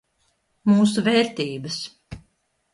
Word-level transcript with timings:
Mūsu 0.71 1.05
vērtības. 1.09 1.79